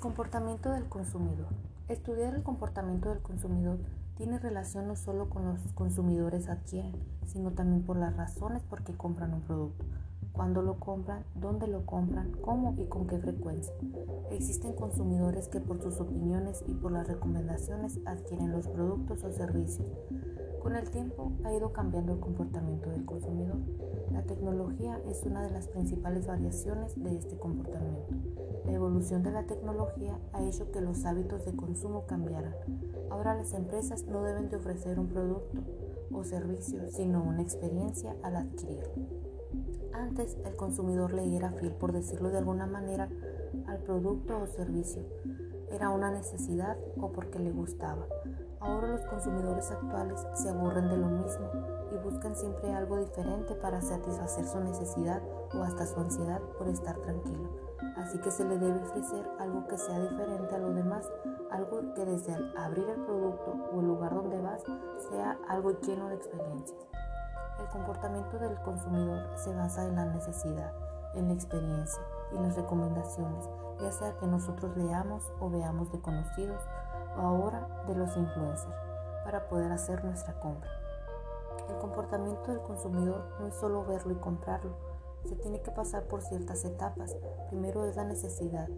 comportamiento 0.00 0.70
del 0.70 0.88
consumidor. 0.88 1.48
Estudiar 1.88 2.34
el 2.34 2.42
comportamiento 2.42 3.08
del 3.08 3.20
consumidor 3.20 3.78
tiene 4.16 4.38
relación 4.38 4.86
no 4.86 4.96
solo 4.96 5.28
con 5.28 5.44
los 5.44 5.60
consumidores 5.74 6.48
adquieren, 6.48 6.94
sino 7.26 7.50
también 7.52 7.82
por 7.82 7.96
las 7.96 8.16
razones 8.16 8.62
por 8.62 8.82
qué 8.84 8.94
compran 8.96 9.34
un 9.34 9.42
producto, 9.42 9.84
cuándo 10.32 10.62
lo 10.62 10.78
compran, 10.78 11.24
dónde 11.34 11.66
lo 11.66 11.84
compran, 11.86 12.32
cómo 12.40 12.74
y 12.78 12.86
con 12.86 13.06
qué 13.06 13.18
frecuencia. 13.18 13.74
Existen 14.30 14.74
consumidores 14.74 15.48
que 15.48 15.60
por 15.60 15.82
sus 15.82 16.00
opiniones 16.00 16.62
y 16.68 16.74
por 16.74 16.92
las 16.92 17.08
recomendaciones 17.08 17.98
adquieren 18.06 18.52
los 18.52 18.68
productos 18.68 19.24
o 19.24 19.32
servicios. 19.32 19.88
Con 20.62 20.76
el 20.76 20.90
tiempo 20.90 21.32
ha 21.44 21.52
ido 21.52 21.72
cambiando 21.72 22.12
el 22.12 22.20
comportamiento 22.20 22.90
del 22.90 23.04
consumidor. 23.04 23.58
La 24.12 24.22
tecnología 24.22 25.00
es 25.08 25.22
una 25.24 25.42
de 25.42 25.50
las 25.50 25.68
principales 25.68 26.26
variaciones 26.26 27.02
de 27.02 27.16
este 27.16 27.38
comportamiento. 27.38 28.14
Evolución 29.00 29.22
de 29.22 29.30
la 29.30 29.46
tecnología 29.46 30.18
ha 30.34 30.42
hecho 30.42 30.70
que 30.72 30.82
los 30.82 31.06
hábitos 31.06 31.46
de 31.46 31.56
consumo 31.56 32.04
cambiaran. 32.04 32.54
Ahora 33.08 33.34
las 33.34 33.54
empresas 33.54 34.04
no 34.04 34.22
deben 34.22 34.50
de 34.50 34.56
ofrecer 34.56 35.00
un 35.00 35.08
producto 35.08 35.62
o 36.12 36.22
servicio, 36.22 36.86
sino 36.90 37.22
una 37.22 37.40
experiencia 37.40 38.14
al 38.22 38.36
adquirirlo. 38.36 38.92
Antes 39.94 40.36
el 40.44 40.54
consumidor 40.54 41.14
le 41.14 41.34
era 41.34 41.50
fiel, 41.52 41.72
por 41.72 41.92
decirlo 41.92 42.28
de 42.28 42.36
alguna 42.36 42.66
manera, 42.66 43.08
al 43.66 43.78
producto 43.78 44.38
o 44.38 44.46
servicio. 44.46 45.02
Era 45.70 45.88
una 45.88 46.10
necesidad 46.10 46.76
o 47.00 47.10
porque 47.10 47.38
le 47.38 47.52
gustaba. 47.52 48.04
Ahora 48.60 48.88
los 48.88 49.06
consumidores 49.06 49.70
actuales 49.70 50.20
se 50.34 50.50
aburren 50.50 50.90
de 50.90 50.98
lo 50.98 51.06
mismo 51.06 51.48
y 51.90 52.04
buscan 52.04 52.36
siempre 52.36 52.70
algo 52.74 52.98
diferente 52.98 53.54
para 53.54 53.80
satisfacer 53.80 54.44
su 54.44 54.60
necesidad 54.60 55.22
o 55.54 55.62
hasta 55.62 55.86
su 55.86 55.98
ansiedad 55.98 56.42
por 56.58 56.68
estar 56.68 56.98
tranquilo. 56.98 57.69
Así 57.96 58.18
que 58.18 58.30
se 58.30 58.44
le 58.44 58.58
debe 58.58 58.82
ofrecer 58.82 59.28
algo 59.38 59.66
que 59.66 59.78
sea 59.78 59.98
diferente 59.98 60.54
a 60.54 60.58
lo 60.58 60.72
demás, 60.72 61.10
algo 61.50 61.94
que 61.94 62.04
desde 62.04 62.34
abrir 62.56 62.88
el 62.88 63.00
producto 63.04 63.54
o 63.72 63.80
el 63.80 63.86
lugar 63.86 64.14
donde 64.14 64.40
vas 64.40 64.62
sea 65.10 65.38
algo 65.48 65.72
lleno 65.80 66.08
de 66.08 66.16
experiencias. 66.16 66.78
El 67.58 67.68
comportamiento 67.68 68.38
del 68.38 68.58
consumidor 68.62 69.26
se 69.36 69.54
basa 69.54 69.86
en 69.86 69.96
la 69.96 70.06
necesidad, 70.06 70.72
en 71.14 71.28
la 71.28 71.34
experiencia 71.34 72.02
y 72.32 72.38
las 72.38 72.56
recomendaciones, 72.56 73.48
ya 73.80 73.92
sea 73.92 74.16
que 74.18 74.26
nosotros 74.26 74.76
leamos 74.76 75.30
o 75.40 75.50
veamos 75.50 75.90
de 75.92 76.00
conocidos 76.00 76.62
o 77.16 77.20
ahora 77.20 77.66
de 77.86 77.94
los 77.96 78.16
influencers 78.16 78.74
para 79.24 79.48
poder 79.48 79.72
hacer 79.72 80.04
nuestra 80.04 80.38
compra. 80.40 80.70
El 81.68 81.76
comportamiento 81.78 82.50
del 82.50 82.62
consumidor 82.62 83.24
no 83.38 83.46
es 83.46 83.54
solo 83.54 83.84
verlo 83.84 84.12
y 84.12 84.16
comprarlo, 84.16 84.89
se 85.28 85.36
tiene 85.36 85.60
que 85.60 85.70
pasar 85.70 86.04
por 86.04 86.22
ciertas 86.22 86.64
etapas. 86.64 87.16
Primero 87.48 87.84
es 87.84 87.96
la 87.96 88.04
necesidad, 88.04 88.68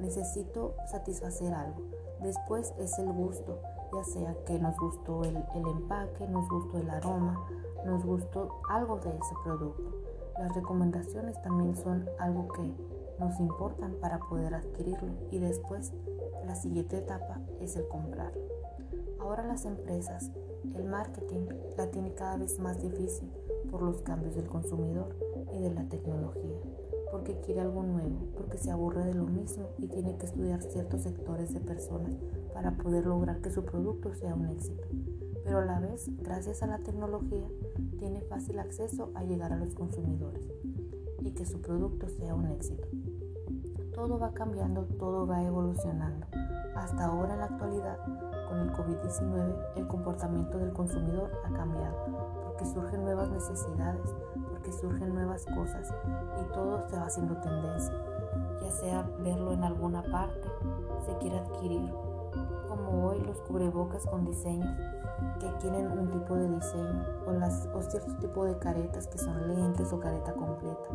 necesito 0.00 0.74
satisfacer 0.90 1.52
algo. 1.54 1.82
Después 2.20 2.72
es 2.78 2.98
el 2.98 3.12
gusto, 3.12 3.60
ya 3.94 4.04
sea 4.04 4.36
que 4.46 4.58
nos 4.58 4.76
gustó 4.78 5.22
el, 5.24 5.36
empaque, 5.36 6.26
nos 6.28 6.48
gustó 6.48 6.78
el 6.78 6.90
aroma, 6.90 7.44
nos 7.84 8.04
gustó 8.04 8.60
algo 8.68 8.98
de 8.98 9.10
ese 9.10 9.34
producto. 9.42 9.92
Las 10.38 10.54
recomendaciones 10.54 11.40
también 11.42 11.76
son 11.76 12.08
algo 12.18 12.48
que 12.48 12.74
nos 13.18 13.38
importan 13.40 13.94
para 14.00 14.18
poder 14.18 14.54
adquirirlo 14.54 15.12
y 15.30 15.38
después 15.38 15.92
la 16.46 16.54
siguiente 16.54 16.98
etapa 16.98 17.40
es 17.60 17.76
el 17.76 17.86
comprar. 17.88 18.32
Ahora 19.20 19.44
las 19.44 19.64
empresas, 19.64 20.30
el 20.74 20.84
marketing 20.84 21.48
la 21.76 21.90
tiene 21.90 22.14
cada 22.14 22.36
vez 22.36 22.58
más 22.58 22.80
difícil 22.80 23.30
por 23.72 23.82
los 23.82 24.02
cambios 24.02 24.36
del 24.36 24.46
consumidor 24.46 25.16
y 25.50 25.58
de 25.58 25.70
la 25.70 25.88
tecnología, 25.88 26.60
porque 27.10 27.40
quiere 27.40 27.62
algo 27.62 27.82
nuevo, 27.82 28.28
porque 28.36 28.58
se 28.58 28.70
aburre 28.70 29.06
de 29.06 29.14
lo 29.14 29.24
mismo 29.24 29.70
y 29.78 29.88
tiene 29.88 30.18
que 30.18 30.26
estudiar 30.26 30.62
ciertos 30.62 31.00
sectores 31.00 31.54
de 31.54 31.60
personas 31.60 32.14
para 32.52 32.76
poder 32.76 33.06
lograr 33.06 33.40
que 33.40 33.50
su 33.50 33.64
producto 33.64 34.14
sea 34.14 34.34
un 34.34 34.50
éxito. 34.50 34.86
Pero 35.42 35.58
a 35.58 35.64
la 35.64 35.80
vez, 35.80 36.10
gracias 36.18 36.62
a 36.62 36.66
la 36.66 36.78
tecnología, 36.78 37.48
tiene 37.98 38.20
fácil 38.20 38.58
acceso 38.58 39.10
a 39.14 39.24
llegar 39.24 39.54
a 39.54 39.56
los 39.56 39.74
consumidores 39.74 40.46
y 41.20 41.30
que 41.32 41.46
su 41.46 41.62
producto 41.62 42.08
sea 42.10 42.34
un 42.34 42.48
éxito. 42.48 42.86
Todo 43.94 44.18
va 44.18 44.34
cambiando, 44.34 44.84
todo 44.98 45.26
va 45.26 45.42
evolucionando. 45.42 46.26
Hasta 46.74 47.06
ahora 47.06 47.32
en 47.34 47.40
la 47.40 47.46
actualidad, 47.46 47.98
con 48.52 48.60
el 48.60 48.72
COVID-19, 48.72 49.54
el 49.76 49.86
comportamiento 49.86 50.58
del 50.58 50.74
consumidor 50.74 51.30
ha 51.42 51.52
cambiado, 51.54 51.96
porque 52.44 52.66
surgen 52.66 53.02
nuevas 53.02 53.30
necesidades, 53.30 54.14
porque 54.50 54.70
surgen 54.72 55.14
nuevas 55.14 55.46
cosas 55.46 55.90
y 56.38 56.52
todo 56.52 56.86
se 56.90 56.96
va 56.96 57.06
haciendo 57.06 57.34
tendencia, 57.38 57.94
ya 58.60 58.70
sea 58.70 59.10
verlo 59.20 59.52
en 59.52 59.64
alguna 59.64 60.02
parte, 60.02 60.46
se 61.06 61.16
quiere 61.16 61.38
adquirir, 61.38 61.90
como 62.68 63.08
hoy 63.08 63.22
los 63.22 63.40
cubrebocas 63.40 64.04
con 64.04 64.26
diseños 64.26 64.76
que 65.40 65.50
quieren 65.58 65.86
un 65.86 66.10
tipo 66.10 66.34
de 66.34 66.50
diseño 66.50 67.06
o, 67.26 67.32
las, 67.32 67.66
o 67.72 67.80
cierto 67.80 68.14
tipo 68.16 68.44
de 68.44 68.58
caretas 68.58 69.06
que 69.06 69.16
son 69.16 69.48
lentes 69.48 69.90
o 69.94 69.98
careta 69.98 70.34
completa 70.34 70.90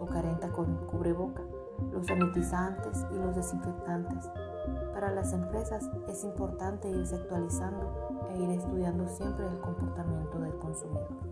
o 0.00 0.06
careta 0.06 0.48
con 0.48 0.76
cubreboca 0.86 1.42
los 1.90 2.06
sanitizantes 2.06 3.06
y 3.10 3.14
los 3.14 3.34
desinfectantes. 3.36 4.30
Para 4.92 5.10
las 5.10 5.32
empresas 5.32 5.88
es 6.08 6.24
importante 6.24 6.90
irse 6.90 7.16
actualizando 7.16 8.28
e 8.30 8.38
ir 8.38 8.50
estudiando 8.50 9.08
siempre 9.08 9.46
el 9.46 9.58
comportamiento 9.60 10.38
del 10.38 10.56
consumidor. 10.58 11.31